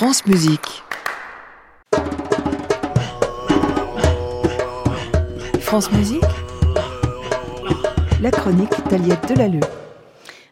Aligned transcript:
France 0.00 0.24
Musique. 0.24 0.82
France 5.60 5.92
Musique. 5.92 6.22
La 8.22 8.30
chronique 8.30 8.70
d'Aliette 8.88 9.28
Delalleux. 9.28 9.60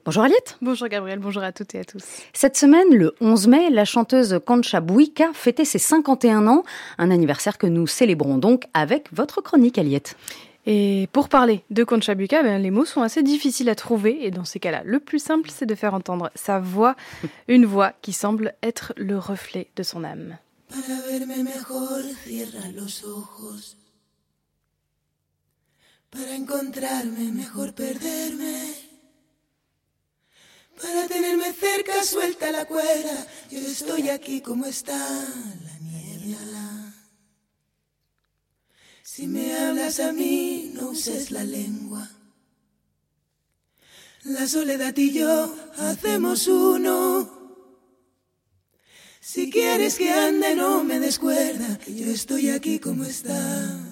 Bonjour 0.05 0.25
Aliette. 0.25 0.59
Bonjour 0.61 0.89
Gabriel, 0.89 1.19
bonjour 1.19 1.43
à 1.43 1.53
toutes 1.53 1.75
et 1.75 1.79
à 1.79 1.85
tous. 1.85 2.05
Cette 2.35 2.59
semaine, 2.59 2.95
le 2.95 3.15
11 3.23 3.49
mai, 3.49 3.71
la 3.71 3.87
chanteuse 3.87 4.39
Concha 4.45 4.83
Buica 4.83 5.31
fêtait 5.33 5.65
ses 5.65 5.79
51 5.79 6.47
ans, 6.47 6.63
un 6.99 7.11
anniversaire 7.11 7.57
que 7.57 7.67
nous 7.67 7.87
célébrons 7.87 8.37
donc 8.37 8.65
avec 8.75 9.07
votre 9.15 9.41
chronique 9.41 9.79
Aliette. 9.79 10.15
Et 10.71 11.09
pour 11.13 11.31
parler 11.31 11.65
de 11.71 11.83
Concha 11.83 12.15
Buica, 12.15 12.43
ben, 12.43 12.61
les 12.61 12.71
mots 12.71 12.85
sont 12.85 13.01
assez 13.01 13.23
difficiles 13.23 13.71
à 13.71 13.75
trouver 13.75 14.27
et 14.27 14.31
dans 14.31 14.45
ces 14.45 14.61
cas-là, 14.61 14.83
le 14.85 15.01
plus 15.01 15.19
simple 15.19 15.49
c'est 15.51 15.65
de 15.65 15.75
faire 15.75 15.95
entendre 15.95 16.31
sa 16.35 16.61
voix, 16.61 16.95
une 17.49 17.65
voix 17.65 17.95
qui 18.03 18.13
semble 18.13 18.55
être 18.63 18.93
le 18.99 19.17
reflet 19.17 19.71
de 19.77 19.83
son 19.83 20.05
âme. 20.05 20.37
Para 20.69 21.01
verme 21.09 21.43
mejor, 21.43 22.03
cierra 22.23 22.69
los 22.77 23.03
ojos. 23.03 23.79
Para 26.11 26.35
encontrarme, 26.37 27.33
mejor 27.33 27.73
perderme. 27.73 28.75
Para 30.77 31.09
tenerme 31.09 31.51
cerca, 31.55 32.05
suelta 32.05 32.53
la 32.53 32.67
cuerda. 32.67 33.27
Yo 33.51 33.61
estoy 33.61 34.11
aquí 34.11 34.43
como 34.43 34.67
está 34.67 34.99
la 34.99 35.79
niebla. 35.81 36.79
Si 39.03 39.27
me 39.27 39.48
hablas 39.69 40.01
a 40.01 40.13
mí, 40.13 40.73
no 40.75 40.91
uses 40.91 41.31
la 41.31 41.45
lengua. 41.45 42.11
La 44.25 44.47
soledad 44.49 44.97
y 44.97 45.13
yo 45.13 45.55
hacemos 45.77 46.49
uno. 46.49 47.31
Si 49.21 49.51
quieres 49.51 49.97
que 49.97 50.11
ande, 50.11 50.55
no 50.55 50.85
me 50.85 50.99
descuerda. 51.01 51.79
Yo 51.87 52.11
estoy 52.11 52.49
aquí 52.51 52.79
como 52.79 53.05
está. 53.05 53.88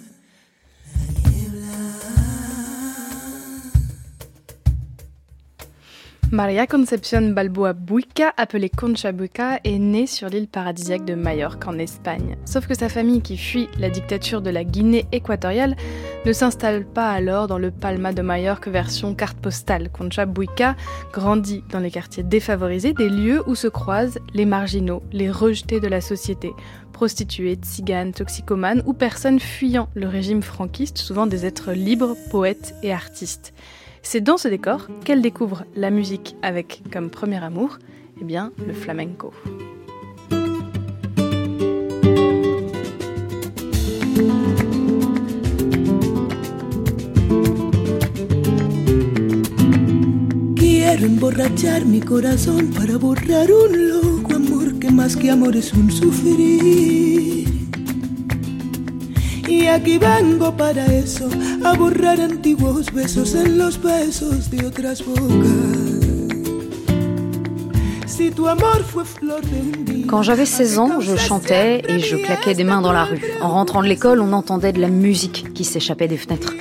Maria 6.36 6.66
Concepción 6.66 7.32
Balboa 7.32 7.72
Buica, 7.72 8.34
appelée 8.36 8.68
Concha 8.68 9.10
Buica, 9.10 9.58
est 9.64 9.78
née 9.78 10.06
sur 10.06 10.28
l'île 10.28 10.48
paradisiaque 10.48 11.06
de 11.06 11.14
Majorque 11.14 11.66
en 11.66 11.78
Espagne. 11.78 12.36
Sauf 12.44 12.66
que 12.66 12.74
sa 12.74 12.90
famille, 12.90 13.22
qui 13.22 13.38
fuit 13.38 13.70
la 13.78 13.88
dictature 13.88 14.42
de 14.42 14.50
la 14.50 14.62
Guinée 14.62 15.06
équatoriale, 15.12 15.76
ne 16.26 16.32
s'installe 16.34 16.84
pas 16.84 17.10
alors 17.10 17.46
dans 17.46 17.56
le 17.56 17.70
Palma 17.70 18.12
de 18.12 18.20
Majorque 18.20 18.68
version 18.68 19.14
carte 19.14 19.38
postale. 19.38 19.88
Concha 19.88 20.26
Buica 20.26 20.76
grandit 21.10 21.64
dans 21.70 21.80
les 21.80 21.90
quartiers 21.90 22.22
défavorisés, 22.22 22.92
des 22.92 23.08
lieux 23.08 23.42
où 23.46 23.54
se 23.54 23.68
croisent 23.68 24.18
les 24.34 24.44
marginaux, 24.44 25.02
les 25.12 25.30
rejetés 25.30 25.80
de 25.80 25.88
la 25.88 26.02
société, 26.02 26.52
prostituées, 26.92 27.56
tziganes, 27.56 28.12
toxicomanes 28.12 28.82
ou 28.84 28.92
personnes 28.92 29.40
fuyant 29.40 29.88
le 29.94 30.06
régime 30.06 30.42
franquiste, 30.42 30.98
souvent 30.98 31.26
des 31.26 31.46
êtres 31.46 31.72
libres, 31.72 32.14
poètes 32.30 32.74
et 32.82 32.92
artistes. 32.92 33.54
C'est 34.08 34.20
dans 34.20 34.36
ce 34.36 34.46
décor 34.46 34.86
qu'elle 35.04 35.20
découvre 35.20 35.64
la 35.74 35.90
musique 35.90 36.36
avec 36.40 36.80
comme 36.92 37.10
premier 37.10 37.42
amour, 37.42 37.80
eh 38.20 38.24
bien, 38.24 38.52
le 38.64 38.72
flamenco. 38.72 39.32
Quiero 50.54 51.04
emborrachar 51.04 51.84
mi 51.84 51.98
corazón 51.98 52.70
para 52.78 52.98
borrar 52.98 53.48
un 53.50 53.88
loco 53.88 54.36
amor 54.36 54.78
que 54.78 54.88
más 54.92 55.16
que 55.16 55.32
amor 55.32 55.56
es 55.56 55.74
un 55.74 55.90
sufrir. 55.90 57.55
Y 59.48 59.66
aquí 59.66 59.98
vengo 59.98 60.52
para 60.56 60.84
eso, 60.86 61.28
a 61.64 61.74
borrar 61.74 62.20
antiguos 62.20 62.92
besos 62.92 63.34
en 63.34 63.58
los 63.58 63.80
besos 63.80 64.50
de 64.50 64.66
otras 64.66 65.04
bocas. 65.04 65.86
Quand 70.08 70.22
j'avais 70.22 70.46
16 70.46 70.78
ans, 70.78 71.00
je 71.00 71.16
chantais 71.16 71.82
et 71.88 71.98
je 71.98 72.16
claquais 72.16 72.54
des 72.54 72.64
mains 72.64 72.80
dans 72.80 72.92
la 72.92 73.04
rue. 73.04 73.20
En 73.42 73.50
rentrant 73.50 73.82
de 73.82 73.88
l'école, 73.88 74.20
on 74.20 74.32
entendait 74.32 74.72
de 74.72 74.80
la 74.80 74.88
musique 74.88 75.52
qui 75.52 75.64
s'échappait 75.64 76.08
des 76.08 76.16
fenêtres. 76.16 76.54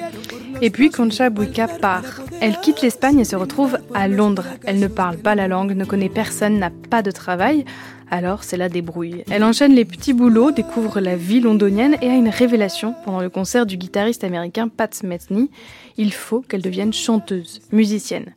Et 0.61 0.69
puis 0.69 0.89
Concha 0.89 1.29
Buica 1.29 1.67
part. 1.67 2.21
Elle 2.41 2.59
quitte 2.59 2.81
l'Espagne 2.81 3.19
et 3.19 3.25
se 3.25 3.35
retrouve 3.35 3.77
à 3.93 4.07
Londres. 4.07 4.45
Elle 4.65 4.79
ne 4.79 4.87
parle 4.87 5.17
pas 5.17 5.35
la 5.35 5.47
langue, 5.47 5.75
ne 5.75 5.85
connaît 5.85 6.09
personne, 6.09 6.59
n'a 6.59 6.71
pas 6.89 7.01
de 7.01 7.11
travail. 7.11 7.65
Alors 8.09 8.43
c'est 8.43 8.57
la 8.57 8.69
débrouille. 8.69 9.23
Elle 9.29 9.43
enchaîne 9.43 9.73
les 9.73 9.85
petits 9.85 10.13
boulots, 10.13 10.51
découvre 10.51 10.99
la 10.99 11.15
vie 11.15 11.39
londonienne 11.39 11.97
et 12.01 12.09
a 12.09 12.15
une 12.15 12.29
révélation 12.29 12.95
pendant 13.03 13.19
le 13.19 13.29
concert 13.29 13.65
du 13.65 13.77
guitariste 13.77 14.23
américain 14.23 14.67
Pat 14.67 15.03
Metheny. 15.03 15.49
Il 15.97 16.13
faut 16.13 16.41
qu'elle 16.41 16.61
devienne 16.61 16.93
chanteuse, 16.93 17.61
musicienne. 17.71 18.33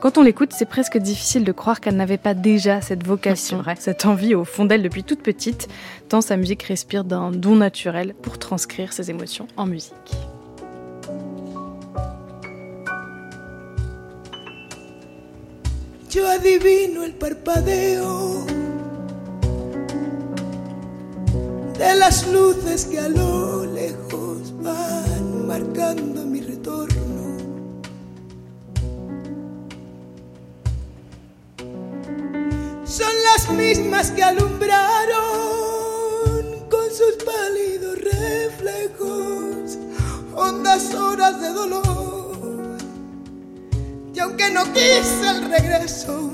Quand 0.00 0.16
on 0.16 0.22
l'écoute, 0.22 0.54
c'est 0.56 0.64
presque 0.64 0.96
difficile 0.96 1.44
de 1.44 1.52
croire 1.52 1.78
qu'elle 1.78 1.96
n'avait 1.96 2.16
pas 2.16 2.32
déjà 2.32 2.80
cette 2.80 3.06
vocation, 3.06 3.62
cette 3.78 4.06
envie 4.06 4.34
au 4.34 4.46
fond 4.46 4.64
d'elle 4.64 4.82
depuis 4.82 5.04
toute 5.04 5.20
petite, 5.20 5.68
tant 6.08 6.22
sa 6.22 6.38
musique 6.38 6.62
respire 6.62 7.04
d'un 7.04 7.30
don 7.30 7.56
naturel 7.56 8.14
pour 8.22 8.38
transcrire 8.38 8.94
ses 8.94 9.10
émotions 9.10 9.46
en 9.58 9.66
musique. 9.66 10.19
Yo 16.10 16.28
adivino 16.28 17.04
el 17.04 17.14
parpadeo 17.14 18.44
de 21.78 21.94
las 21.94 22.26
luces 22.26 22.86
que 22.86 22.98
a 22.98 23.08
lo 23.08 23.64
lejos 23.64 24.52
van 24.60 25.46
marcando 25.46 26.26
mi 26.26 26.40
retorno. 26.40 27.38
Son 32.84 33.12
las 33.32 33.48
mismas 33.50 34.10
que 34.10 34.24
alumbraron 34.24 34.80
con 36.68 36.90
sus 36.90 37.22
pálidos 37.24 37.98
reflejos 38.00 39.78
hondas 40.34 40.92
horas 40.92 41.40
de 41.40 41.50
dolor. 41.50 41.89
Y 44.20 44.22
aunque 44.22 44.50
no 44.50 44.64
quise 44.74 45.30
el 45.30 45.50
regreso, 45.50 46.30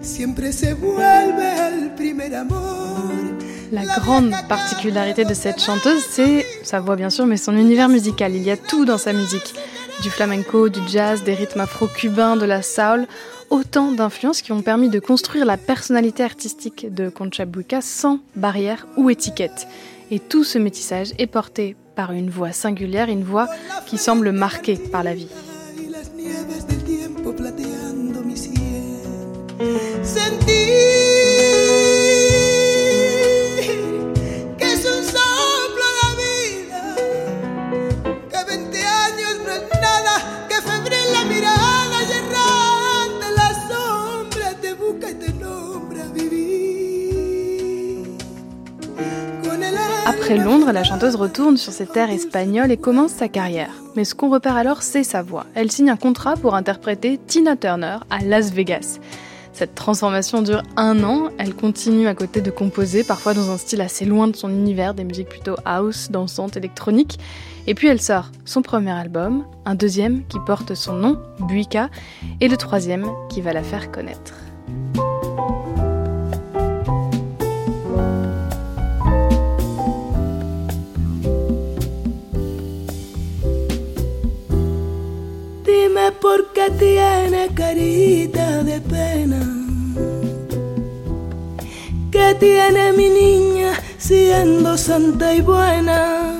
siempre 0.00 0.52
se 0.52 0.74
vuelve 0.74 1.46
al 1.46 1.94
primer 1.94 2.34
amor. 2.34 3.38
La 3.70 3.84
grande 3.84 4.34
particularité 4.48 5.24
de 5.24 5.34
cette 5.34 5.60
chanteuse, 5.60 6.02
c'est 6.10 6.44
sa 6.64 6.80
voix 6.80 6.96
bien 6.96 7.10
sûr, 7.10 7.26
mais 7.26 7.36
son 7.36 7.56
univers 7.56 7.88
musical. 7.88 8.34
Il 8.34 8.42
y 8.42 8.50
a 8.50 8.56
tout 8.56 8.84
dans 8.84 8.98
sa 8.98 9.12
musique. 9.12 9.54
Du 10.02 10.10
flamenco, 10.10 10.68
du 10.68 10.80
jazz, 10.88 11.22
des 11.22 11.34
rythmes 11.34 11.60
afro-cubains, 11.60 12.36
de 12.36 12.44
la 12.44 12.60
soul. 12.60 13.06
Autant 13.50 13.92
d'influences 13.92 14.42
qui 14.42 14.50
ont 14.50 14.62
permis 14.62 14.88
de 14.88 14.98
construire 14.98 15.44
la 15.44 15.56
personnalité 15.56 16.24
artistique 16.24 16.92
de 16.92 17.08
Concha 17.08 17.44
Buica 17.44 17.80
sans 17.82 18.18
barrière 18.34 18.88
ou 18.96 19.10
étiquette. 19.10 19.68
Et 20.10 20.18
tout 20.18 20.42
ce 20.42 20.58
métissage 20.58 21.12
est 21.18 21.28
porté 21.28 21.76
par 21.94 22.10
une 22.10 22.30
voix 22.30 22.50
singulière, 22.50 23.08
une 23.08 23.22
voix 23.22 23.46
qui 23.86 23.96
semble 23.96 24.32
marquée 24.32 24.74
par 24.74 25.04
la 25.04 25.14
vie. 25.14 25.28
Après 50.08 50.38
Londres, 50.38 50.72
la 50.72 50.84
chanteuse 50.84 51.16
retourne 51.16 51.58
sur 51.58 51.70
ses 51.70 51.84
terres 51.84 52.08
espagnoles 52.08 52.72
et 52.72 52.78
commence 52.78 53.12
sa 53.12 53.28
carrière. 53.28 53.74
Mais 53.94 54.04
ce 54.04 54.14
qu'on 54.14 54.30
repère 54.30 54.56
alors, 54.56 54.80
c'est 54.80 55.04
sa 55.04 55.20
voix. 55.20 55.44
Elle 55.54 55.70
signe 55.70 55.90
un 55.90 55.98
contrat 55.98 56.34
pour 56.34 56.54
interpréter 56.54 57.20
Tina 57.26 57.56
Turner 57.56 57.98
à 58.08 58.24
Las 58.24 58.50
Vegas. 58.50 59.00
Cette 59.52 59.74
transformation 59.74 60.40
dure 60.40 60.62
un 60.76 61.04
an, 61.04 61.28
elle 61.36 61.54
continue 61.54 62.08
à 62.08 62.14
côté 62.14 62.40
de 62.40 62.50
composer, 62.50 63.04
parfois 63.04 63.34
dans 63.34 63.50
un 63.50 63.58
style 63.58 63.82
assez 63.82 64.06
loin 64.06 64.28
de 64.28 64.36
son 64.36 64.48
univers, 64.48 64.94
des 64.94 65.04
musiques 65.04 65.28
plutôt 65.28 65.56
house, 65.66 66.10
dansantes, 66.10 66.56
électroniques. 66.56 67.18
Et 67.66 67.74
puis 67.74 67.88
elle 67.88 68.00
sort 68.00 68.30
son 68.46 68.62
premier 68.62 68.92
album, 68.92 69.44
un 69.66 69.74
deuxième 69.74 70.24
qui 70.28 70.38
porte 70.46 70.74
son 70.74 70.94
nom, 70.94 71.20
Buica, 71.40 71.90
et 72.40 72.48
le 72.48 72.56
troisième 72.56 73.04
qui 73.28 73.42
va 73.42 73.52
la 73.52 73.62
faire 73.62 73.92
connaître. 73.92 74.47
Dime 86.08 86.20
por 86.22 86.52
qué 86.54 86.70
tiene 86.78 87.48
carita 87.54 88.62
de 88.62 88.80
pena. 88.80 89.40
que 92.10 92.34
tiene 92.40 92.92
mi 92.94 93.10
niña 93.10 93.72
siendo 93.98 94.78
santa 94.78 95.34
y 95.34 95.42
buena. 95.42 96.38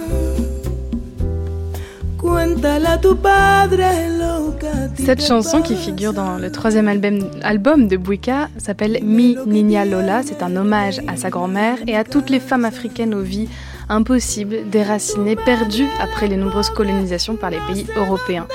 Cette 4.97 5.23
chanson 5.25 5.63
qui 5.63 5.77
figure 5.77 6.13
dans 6.13 6.37
le 6.37 6.51
troisième 6.51 6.89
album, 6.89 7.31
album 7.43 7.89
de 7.89 7.97
Bouika 7.97 8.49
s'appelle 8.59 8.99
Mi 9.03 9.37
Niña 9.47 9.85
Lola. 9.85 10.23
C'est 10.23 10.43
un 10.43 10.57
hommage 10.57 11.01
à 11.07 11.17
sa 11.17 11.31
grand-mère 11.31 11.79
et 11.87 11.97
à 11.97 12.05
toutes 12.05 12.29
les 12.29 12.41
femmes 12.41 12.65
africaines 12.65 13.15
aux 13.15 13.23
vies 13.23 13.49
impossibles, 13.89 14.69
déracinées, 14.71 15.37
perdues 15.37 15.89
après 16.01 16.27
les 16.27 16.37
nombreuses 16.37 16.71
colonisations 16.71 17.37
par 17.37 17.51
les 17.51 17.61
pays 17.69 17.87
européens. 17.97 18.47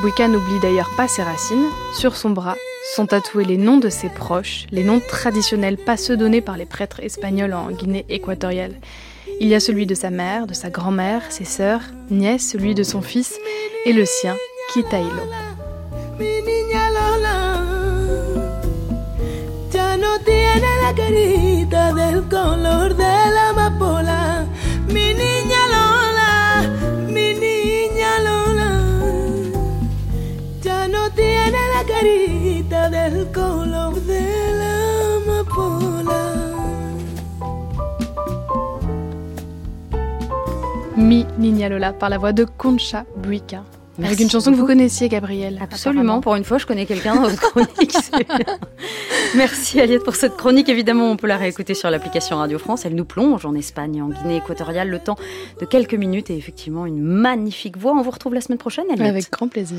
Bouika 0.00 0.28
n'oublie 0.28 0.60
d'ailleurs 0.60 0.90
pas 0.96 1.08
ses 1.08 1.22
racines. 1.24 1.70
Sur 1.92 2.14
son 2.14 2.30
bras 2.30 2.56
sont 2.94 3.06
tatoués 3.06 3.44
les 3.44 3.56
noms 3.56 3.78
de 3.78 3.88
ses 3.88 4.08
proches, 4.08 4.66
les 4.70 4.84
noms 4.84 5.00
traditionnels, 5.00 5.76
pas 5.76 5.96
ceux 5.96 6.16
donnés 6.16 6.40
par 6.40 6.56
les 6.56 6.66
prêtres 6.66 7.00
espagnols 7.00 7.52
en 7.52 7.72
Guinée 7.72 8.06
équatoriale. 8.08 8.74
Il 9.40 9.48
y 9.48 9.56
a 9.56 9.60
celui 9.60 9.86
de 9.86 9.96
sa 9.96 10.10
mère, 10.10 10.46
de 10.46 10.54
sa 10.54 10.70
grand-mère, 10.70 11.22
ses 11.30 11.44
sœurs, 11.44 11.82
nièces, 12.10 12.48
celui 12.48 12.76
de 12.76 12.84
son 12.84 13.02
fils 13.02 13.34
et 13.86 13.92
le 13.92 14.04
sien, 14.04 14.36
Kitailo. 14.72 15.08
Tiene 31.88 31.88
la 31.88 32.00
carita 32.00 32.90
del 32.90 33.32
color 33.32 33.94
de 34.00 34.20
la 34.58 35.16
amapola. 35.16 36.22
Mi 40.96 41.26
Niña 41.38 41.68
Lola 41.68 41.92
par 41.92 42.10
la 42.10 42.18
voix 42.18 42.32
de 42.32 42.44
Concha 42.44 43.06
Buica. 43.16 43.64
Avec 44.00 44.20
une 44.20 44.30
chanson 44.30 44.52
que 44.52 44.56
vous 44.56 44.66
connaissiez, 44.66 45.08
Gabrielle. 45.08 45.58
Absolument. 45.60 46.20
Pour 46.20 46.36
une 46.36 46.44
fois, 46.44 46.58
je 46.58 46.66
connais 46.66 46.86
quelqu'un 46.86 47.16
dans 47.16 47.22
votre 47.22 47.40
chronique. 47.40 47.96
Merci, 49.34 49.80
Aliette, 49.80 50.04
pour 50.04 50.14
cette 50.14 50.36
chronique. 50.36 50.68
Évidemment, 50.68 51.10
on 51.10 51.16
peut 51.16 51.26
la 51.26 51.36
réécouter 51.36 51.74
sur 51.74 51.90
l'application 51.90 52.36
Radio 52.36 52.60
France. 52.60 52.86
Elle 52.86 52.94
nous 52.94 53.04
plonge 53.04 53.44
en 53.44 53.56
Espagne, 53.56 54.00
en 54.00 54.08
Guinée 54.08 54.36
équatoriale, 54.36 54.88
le 54.88 55.00
temps 55.00 55.16
de 55.60 55.66
quelques 55.66 55.94
minutes 55.94 56.30
et 56.30 56.36
effectivement 56.36 56.86
une 56.86 57.00
magnifique 57.00 57.76
voix. 57.76 57.92
On 57.92 58.02
vous 58.02 58.12
retrouve 58.12 58.34
la 58.34 58.40
semaine 58.40 58.58
prochaine, 58.58 58.86
Aliette. 58.88 59.08
Avec 59.08 59.32
grand 59.32 59.48
plaisir. 59.48 59.78